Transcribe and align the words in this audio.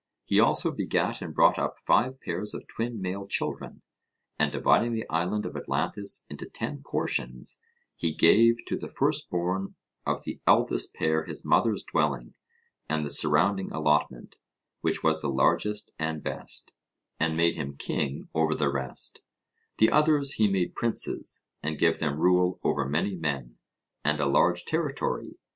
He 0.25 0.39
also 0.39 0.71
begat 0.71 1.21
and 1.21 1.31
brought 1.31 1.59
up 1.59 1.77
five 1.77 2.19
pairs 2.21 2.55
of 2.55 2.65
twin 2.67 2.99
male 2.99 3.27
children; 3.27 3.83
and 4.39 4.51
dividing 4.51 4.93
the 4.93 5.07
island 5.11 5.45
of 5.45 5.55
Atlantis 5.55 6.25
into 6.27 6.49
ten 6.49 6.81
portions, 6.83 7.61
he 7.95 8.11
gave 8.11 8.65
to 8.65 8.75
the 8.75 8.87
first 8.87 9.29
born 9.29 9.75
of 10.03 10.23
the 10.23 10.39
eldest 10.47 10.95
pair 10.95 11.25
his 11.25 11.45
mother's 11.45 11.83
dwelling 11.83 12.33
and 12.89 13.05
the 13.05 13.11
surrounding 13.11 13.71
allotment, 13.71 14.39
which 14.79 15.03
was 15.03 15.21
the 15.21 15.29
largest 15.29 15.91
and 15.99 16.23
best, 16.23 16.73
and 17.19 17.37
made 17.37 17.53
him 17.53 17.77
king 17.77 18.27
over 18.33 18.55
the 18.55 18.71
rest; 18.71 19.21
the 19.77 19.91
others 19.91 20.31
he 20.33 20.47
made 20.47 20.73
princes, 20.73 21.45
and 21.61 21.77
gave 21.77 21.99
them 21.99 22.17
rule 22.19 22.59
over 22.63 22.89
many 22.89 23.15
men, 23.15 23.59
and 24.03 24.19
a 24.19 24.25
large 24.25 24.65
territory. 24.65 25.37